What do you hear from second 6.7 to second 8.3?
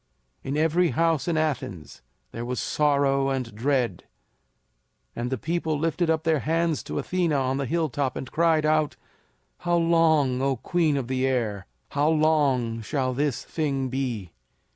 to Athena on the hilltop